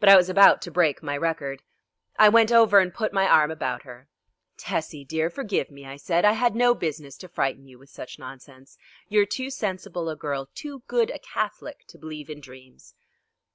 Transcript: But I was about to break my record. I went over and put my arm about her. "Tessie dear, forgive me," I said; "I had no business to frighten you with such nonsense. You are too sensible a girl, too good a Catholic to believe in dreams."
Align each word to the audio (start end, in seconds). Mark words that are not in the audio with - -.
But 0.00 0.10
I 0.10 0.16
was 0.18 0.28
about 0.28 0.60
to 0.60 0.70
break 0.70 1.02
my 1.02 1.16
record. 1.16 1.62
I 2.18 2.28
went 2.28 2.52
over 2.52 2.78
and 2.78 2.92
put 2.92 3.10
my 3.10 3.26
arm 3.26 3.50
about 3.50 3.84
her. 3.84 4.06
"Tessie 4.58 5.02
dear, 5.02 5.30
forgive 5.30 5.70
me," 5.70 5.86
I 5.86 5.96
said; 5.96 6.26
"I 6.26 6.32
had 6.32 6.54
no 6.54 6.74
business 6.74 7.16
to 7.16 7.26
frighten 7.28 7.66
you 7.66 7.78
with 7.78 7.88
such 7.88 8.18
nonsense. 8.18 8.76
You 9.08 9.22
are 9.22 9.24
too 9.24 9.48
sensible 9.48 10.10
a 10.10 10.14
girl, 10.14 10.50
too 10.54 10.82
good 10.88 11.08
a 11.08 11.18
Catholic 11.18 11.86
to 11.86 11.96
believe 11.96 12.28
in 12.28 12.42
dreams." 12.42 12.92